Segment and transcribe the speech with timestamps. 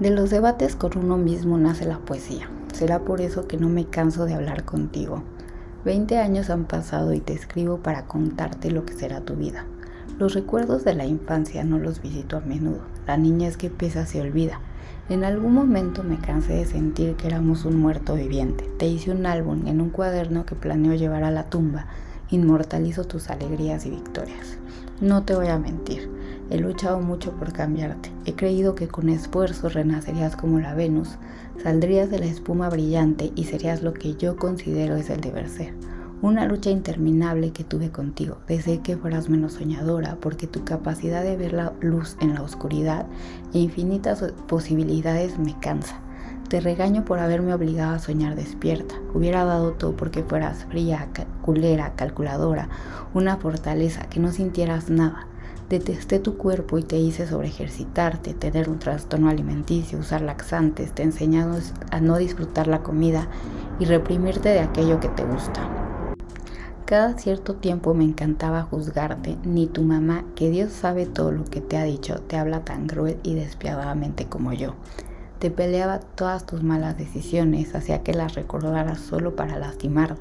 [0.00, 2.50] De los debates con uno mismo nace la poesía.
[2.74, 5.22] Será por eso que no me canso de hablar contigo.
[5.86, 9.64] Veinte años han pasado y te escribo para contarte lo que será tu vida.
[10.18, 12.82] Los recuerdos de la infancia no los visito a menudo.
[13.06, 14.60] La niña es que pesa se olvida.
[15.08, 18.70] En algún momento me cansé de sentir que éramos un muerto viviente.
[18.78, 21.86] Te hice un álbum en un cuaderno que planeo llevar a la tumba.
[22.28, 24.58] Inmortalizo tus alegrías y victorias.
[25.00, 26.15] No te voy a mentir.
[26.48, 28.12] He luchado mucho por cambiarte.
[28.24, 31.18] He creído que con esfuerzo renacerías como la Venus,
[31.62, 35.74] saldrías de la espuma brillante y serías lo que yo considero es el deber ser.
[36.22, 38.38] Una lucha interminable que tuve contigo.
[38.46, 43.06] Deseé que fueras menos soñadora porque tu capacidad de ver la luz en la oscuridad
[43.52, 46.00] e infinitas posibilidades me cansa.
[46.48, 48.94] Te regaño por haberme obligado a soñar despierta.
[49.12, 51.08] Hubiera dado todo porque fueras fría,
[51.42, 52.68] culera, calculadora,
[53.14, 55.26] una fortaleza, que no sintieras nada.
[55.68, 61.02] Detesté tu cuerpo y te hice sobre ejercitarte, tener un trastorno alimenticio, usar laxantes, te
[61.02, 61.58] enseñado
[61.90, 63.26] a no disfrutar la comida
[63.80, 65.68] y reprimirte de aquello que te gusta.
[66.84, 71.60] Cada cierto tiempo me encantaba juzgarte, ni tu mamá, que Dios sabe todo lo que
[71.60, 74.76] te ha dicho, te habla tan cruel y despiadadamente como yo.
[75.40, 80.14] Te peleaba todas tus malas decisiones, hacía que las recordaras solo para lastimar.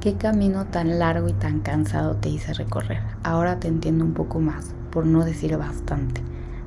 [0.00, 3.02] ¿Qué camino tan largo y tan cansado te hice recorrer?
[3.22, 6.22] Ahora te entiendo un poco más, por no decir bastante.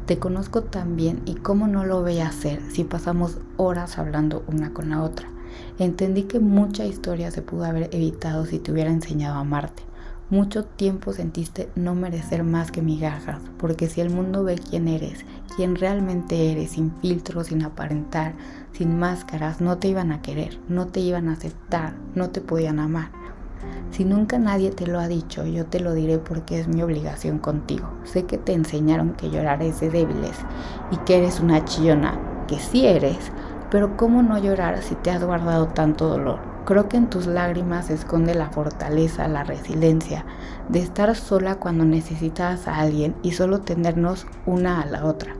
[0.05, 4.43] Te conozco tan bien y cómo no lo voy a hacer si pasamos horas hablando
[4.47, 5.29] una con la otra.
[5.79, 9.83] Entendí que mucha historia se pudo haber evitado si te hubiera enseñado a amarte.
[10.29, 15.25] Mucho tiempo sentiste no merecer más que migajas, porque si el mundo ve quién eres,
[15.55, 18.33] quién realmente eres, sin filtros, sin aparentar,
[18.71, 22.79] sin máscaras, no te iban a querer, no te iban a aceptar, no te podían
[22.79, 23.22] amar.
[23.91, 27.37] Si nunca nadie te lo ha dicho, yo te lo diré porque es mi obligación
[27.37, 27.87] contigo.
[28.03, 30.37] Sé que te enseñaron que llorar es de débiles
[30.89, 33.31] y que eres una chillona, que sí eres,
[33.69, 36.39] pero ¿cómo no llorar si te has guardado tanto dolor?
[36.65, 40.25] Creo que en tus lágrimas se esconde la fortaleza, la resiliencia
[40.69, 45.35] de estar sola cuando necesitas a alguien y solo tenernos una a la otra.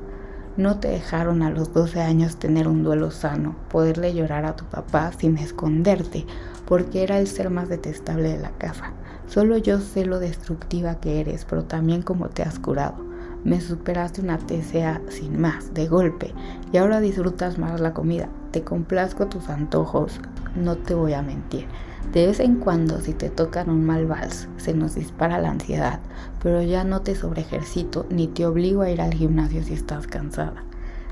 [0.55, 4.65] No te dejaron a los 12 años tener un duelo sano, poderle llorar a tu
[4.65, 6.27] papá sin esconderte
[6.67, 8.93] porque era el ser más detestable de la casa.
[9.25, 12.95] Solo yo sé lo destructiva que eres, pero también cómo te has curado.
[13.43, 16.33] Me superaste una TCA sin más, de golpe,
[16.71, 18.29] y ahora disfrutas más la comida.
[18.51, 20.21] Te complazco tus antojos,
[20.55, 21.67] no te voy a mentir.
[22.11, 25.99] De vez en cuando, si te tocan un mal vals, se nos dispara la ansiedad,
[26.41, 30.63] pero ya no te sobreejercito ni te obligo a ir al gimnasio si estás cansada.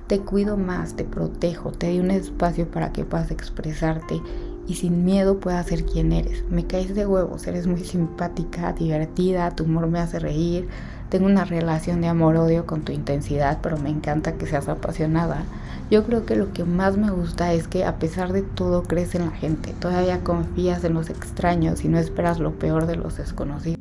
[0.08, 4.22] Te cuido más, te protejo, te doy un espacio para que puedas expresarte
[4.68, 6.44] y sin miedo puedas ser quien eres.
[6.50, 10.68] Me caes de huevos, eres muy simpática, divertida, tu humor me hace reír.
[11.12, 15.44] Tengo una relación de amor-odio con tu intensidad, pero me encanta que seas apasionada.
[15.90, 19.14] Yo creo que lo que más me gusta es que a pesar de todo crees
[19.14, 23.18] en la gente, todavía confías en los extraños y no esperas lo peor de los
[23.18, 23.78] desconocidos.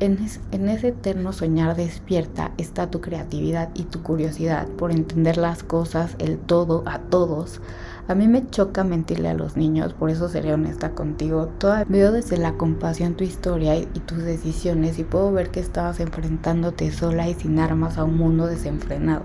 [0.00, 5.62] En, en, ese eterno soñar despierta está tu creatividad y tu curiosidad por entender las
[5.62, 7.60] cosas, el todo, a todos,
[8.08, 11.46] a mí me choca mentirle a los niños, por eso seré honesta contigo.
[11.58, 15.60] Toda, veo desde la compasión tu historia y, y tus decisiones y puedo ver que
[15.60, 19.22] estabas enfrentándote sola y sin armas a un mundo desenfrenado.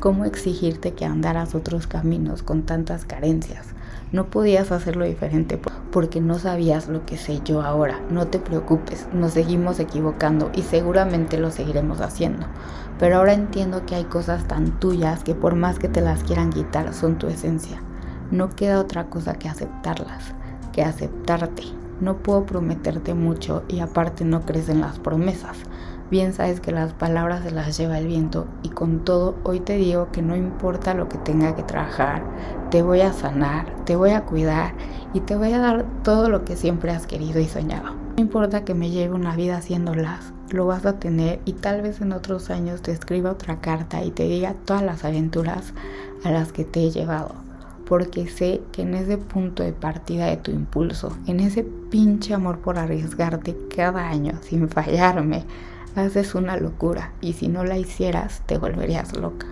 [0.00, 3.66] ¿Cómo exigirte que andaras otros caminos con tantas carencias?
[4.10, 5.60] No podías hacerlo diferente
[5.90, 8.00] porque no sabías lo que sé yo ahora.
[8.10, 12.46] No te preocupes, nos seguimos equivocando y seguramente lo seguiremos haciendo.
[12.98, 16.50] Pero ahora entiendo que hay cosas tan tuyas que por más que te las quieran
[16.50, 17.82] quitar son tu esencia
[18.34, 20.34] no queda otra cosa que aceptarlas,
[20.72, 21.62] que aceptarte.
[22.00, 25.58] No puedo prometerte mucho y aparte no crees en las promesas.
[26.10, 29.76] Bien sabes que las palabras se las lleva el viento y con todo hoy te
[29.76, 32.24] digo que no importa lo que tenga que trabajar,
[32.70, 34.74] te voy a sanar, te voy a cuidar
[35.12, 37.94] y te voy a dar todo lo que siempre has querido y soñado.
[38.16, 42.00] No importa que me lleve una vida haciéndolas, lo vas a tener y tal vez
[42.00, 45.72] en otros años te escriba otra carta y te diga todas las aventuras
[46.24, 47.43] a las que te he llevado
[47.86, 52.58] porque sé que en ese punto de partida de tu impulso, en ese pinche amor
[52.58, 55.44] por arriesgarte cada año sin fallarme,
[55.94, 59.46] haces una locura y si no la hicieras te volverías loca.